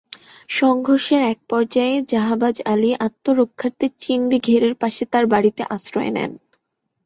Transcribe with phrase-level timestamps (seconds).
[0.51, 6.31] সংঘর্ষের একপর্যায়ে জাহাবাজ আলী আত্মরক্ষার্থে চিংড়ি ঘেরের পাশে তাঁর বাড়িতে আশ্রয় নেন।